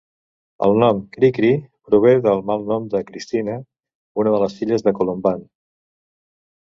El 0.67 0.71
nom 0.83 1.01
"Cri-Cri" 1.15 1.51
prové 1.91 2.13
del 2.27 2.41
malnom 2.51 2.87
de 2.95 3.03
Cristina, 3.11 3.59
una 4.25 4.35
de 4.37 4.41
les 4.45 4.57
filles 4.63 4.87
de 4.89 4.95
Colomban. 5.01 5.45